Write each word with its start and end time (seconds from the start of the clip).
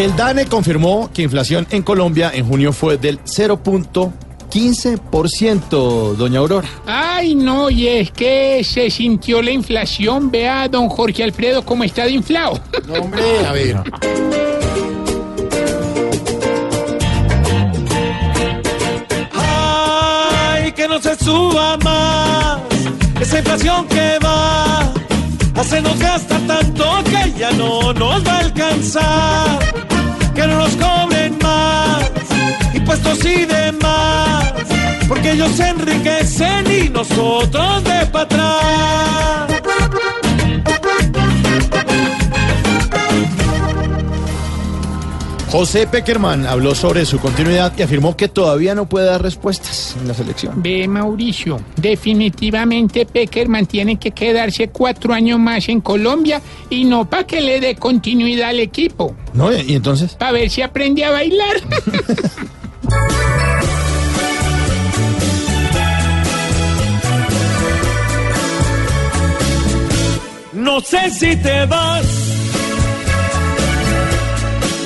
El 0.00 0.16
DANE 0.16 0.46
confirmó 0.46 1.10
que 1.12 1.20
inflación 1.20 1.66
en 1.70 1.82
Colombia 1.82 2.30
en 2.32 2.48
junio 2.48 2.72
fue 2.72 2.96
del 2.96 3.22
0.15%, 3.22 6.16
doña 6.16 6.38
Aurora. 6.38 6.66
Ay, 6.86 7.34
no, 7.34 7.68
y 7.68 7.86
es 7.86 8.10
que 8.10 8.64
se 8.64 8.88
sintió 8.88 9.42
la 9.42 9.50
inflación. 9.50 10.30
Vea, 10.30 10.68
don 10.68 10.88
Jorge 10.88 11.22
Alfredo, 11.22 11.66
cómo 11.66 11.84
está 11.84 12.04
de 12.04 12.12
inflado. 12.12 12.58
No, 12.86 12.94
hombre, 12.94 13.46
a 13.46 13.52
ver. 13.52 13.76
Ay, 19.34 20.72
que 20.72 20.88
no 20.88 20.98
se 20.98 21.14
suba 21.16 21.76
más 21.76 22.58
esa 23.20 23.38
inflación 23.38 23.86
que 23.86 24.18
va 24.24 24.90
hacernos 25.60 25.98
gastar 25.98 26.40
tanto 26.46 26.84
que 27.04 27.38
ya 27.38 27.50
no 27.52 27.92
nos 27.92 28.26
va 28.26 28.32
a 28.32 28.38
alcanzar. 28.38 29.69
Ellos 35.32 35.50
se 35.52 35.68
enriquecen 35.68 36.66
y 36.70 36.88
nosotros 36.88 37.84
de 37.84 38.06
para 38.06 38.22
atrás. 38.24 39.60
José 45.50 45.88
Peckerman 45.88 46.46
habló 46.46 46.76
sobre 46.76 47.04
su 47.04 47.18
continuidad 47.18 47.72
y 47.76 47.82
afirmó 47.82 48.16
que 48.16 48.28
todavía 48.28 48.76
no 48.76 48.88
puede 48.88 49.06
dar 49.06 49.20
respuestas 49.20 49.96
en 50.00 50.06
la 50.06 50.14
selección. 50.14 50.62
Ve, 50.62 50.86
Mauricio, 50.86 51.60
definitivamente 51.74 53.04
Peckerman 53.04 53.66
tiene 53.66 53.98
que 53.98 54.12
quedarse 54.12 54.68
cuatro 54.68 55.12
años 55.12 55.40
más 55.40 55.68
en 55.68 55.80
Colombia 55.80 56.40
y 56.70 56.84
no 56.84 57.10
para 57.10 57.26
que 57.26 57.40
le 57.40 57.58
dé 57.58 57.74
continuidad 57.74 58.50
al 58.50 58.60
equipo, 58.60 59.16
¿No? 59.34 59.52
¿Y 59.52 59.74
entonces? 59.74 60.14
para 60.14 60.30
ver 60.32 60.50
si 60.50 60.62
aprende 60.62 61.04
a 61.04 61.10
bailar. 61.10 61.56
No 70.60 70.80
sé 70.80 71.10
si 71.10 71.34
te 71.36 71.64
vas 71.66 72.04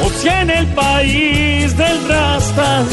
o 0.05 0.09
si 0.21 0.29
en 0.29 0.51
el 0.51 0.67
país 0.69 1.77
del 1.77 2.09
rastas 2.09 2.89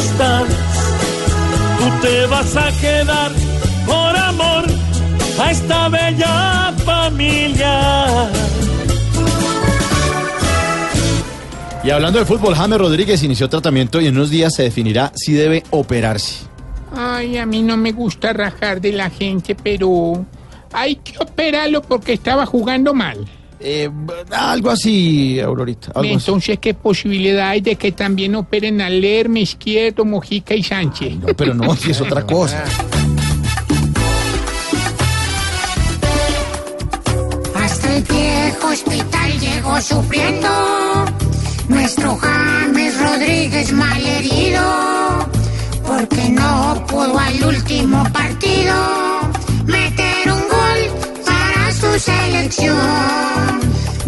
tú 1.77 2.01
te 2.01 2.25
vas 2.25 2.55
a 2.55 2.71
quedar 2.79 3.31
por 3.85 4.17
amor 4.17 4.65
a 5.39 5.51
esta 5.51 5.89
bella 5.89 6.73
familia. 6.83 8.29
Y 11.83 11.89
hablando 11.91 12.17
de 12.17 12.25
fútbol, 12.25 12.55
James 12.55 12.79
Rodríguez 12.79 13.21
inició 13.23 13.47
tratamiento 13.47 14.01
y 14.01 14.07
en 14.07 14.15
unos 14.15 14.31
días 14.31 14.55
se 14.55 14.63
definirá 14.63 15.11
si 15.15 15.33
debe 15.33 15.63
operarse. 15.69 16.45
Ay, 16.95 17.37
a 17.37 17.45
mí 17.45 17.61
no 17.61 17.77
me 17.77 17.91
gusta 17.91 18.33
rajar 18.33 18.81
de 18.81 18.91
la 18.91 19.09
gente, 19.09 19.55
pero 19.55 20.25
hay 20.73 20.95
que 20.97 21.17
operarlo 21.19 21.81
porque 21.81 22.13
estaba 22.13 22.45
jugando 22.45 22.93
mal. 22.93 23.25
Eh, 23.59 23.89
algo 24.31 24.71
así, 24.71 25.39
Aurorita. 25.39 25.87
algo 25.93 26.01
así. 26.01 26.13
Entonces, 26.13 26.57
¿qué 26.59 26.73
posibilidad 26.73 27.49
hay 27.49 27.61
de 27.61 27.75
que 27.75 27.91
también 27.91 28.33
operen 28.35 28.81
a 28.81 28.89
Lerme, 28.89 29.41
Izquierdo, 29.41 30.03
Mojica 30.03 30.55
y 30.55 30.63
Sánchez? 30.63 31.17
No, 31.17 31.27
pero 31.35 31.53
no, 31.53 31.75
si 31.75 31.91
es 31.91 32.01
otra 32.01 32.25
cosa. 32.25 32.63
Hasta 37.55 37.95
el 37.95 38.03
viejo 38.03 38.67
hospital 38.67 39.39
llegó 39.39 39.81
sufriendo 39.81 40.49
nuestro 41.67 42.15
James 42.17 42.99
Rodríguez 42.99 43.71
malherido, 43.73 44.61
porque 45.85 46.29
no 46.29 46.83
pudo 46.87 47.17
al 47.17 47.43
último 47.43 48.03
partido 48.11 48.50
selección. 52.51 53.59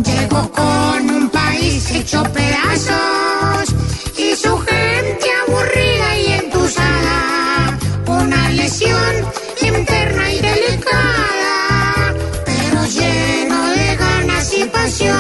Llegó 0.04 0.52
con 0.52 1.10
un 1.10 1.30
país 1.30 1.90
hecho 1.92 2.22
pedazos 2.24 3.74
y 4.18 4.36
su 4.36 4.58
gente 4.58 5.26
aburrida 5.48 6.18
y 6.20 6.26
entusada, 6.44 7.78
una 8.08 8.50
lesión 8.52 9.16
interna 9.62 10.34
y 10.34 10.42
delicada, 10.42 12.14
pero 12.46 12.86
lleno 12.86 13.70
de 13.70 13.96
ganas 13.96 14.54
y 14.58 14.66
pasión. 14.66 15.14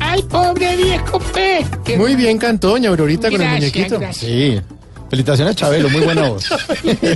¡Ay, 0.00 0.22
pobre 0.22 0.76
viejo 0.76 1.18
P! 1.20 1.64
Muy 1.96 2.14
bien 2.16 2.36
cantó 2.38 2.70
doña 2.70 2.90
Aurorita 2.90 3.30
con 3.30 3.40
el 3.40 3.48
muñequito. 3.48 3.98
gracias. 3.98 4.16
Sí. 4.16 4.60
Felicitaciones, 5.14 5.54
Chabelo, 5.54 5.88
muy 5.90 6.00
buena 6.00 6.28
voz. 6.28 6.44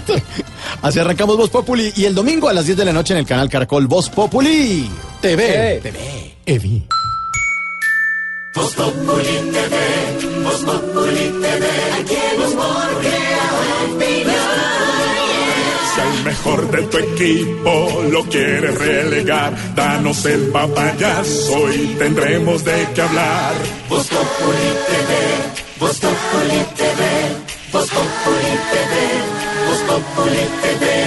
Así 0.83 1.01
arrancamos 1.01 1.37
Voz 1.37 1.51
Populi 1.51 1.93
y 1.97 2.05
el 2.05 2.15
domingo 2.15 2.49
a 2.49 2.53
las 2.53 2.65
10 2.65 2.79
de 2.79 2.85
la 2.85 2.93
noche 2.93 3.13
en 3.13 3.19
el 3.19 3.27
canal 3.27 3.49
Caracol 3.49 3.89
Voz 3.89 4.09
Populi. 4.09 4.89
TV. 5.21 5.83
Evi. 6.47 6.87
Si 15.93 16.01
al 16.01 16.25
mejor 16.25 16.71
de 16.71 16.83
tu 16.83 16.99
equipo 16.99 18.03
lo 18.13 18.23
quieres 18.27 18.79
relegar, 18.79 19.75
danos 19.75 20.25
el 20.25 20.43
papayazo 20.51 21.73
y 21.73 21.97
tendremos 21.99 22.65
de 22.65 22.87
qué 22.95 23.03
hablar. 23.03 23.55
Vos 23.89 24.07
Populi 24.07 24.69
TV, 24.87 25.81
Vos 25.81 25.99
Populi 25.99 26.65
TV, 26.77 26.88
Populi 28.49 28.57
TV, 28.71 28.93
Vos 29.67 29.81
Populi. 29.83 30.98